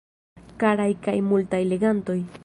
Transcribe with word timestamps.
Karaj 0.63 0.87
kaj 1.07 1.13
multaj 1.33 1.61
legantoj. 1.75 2.17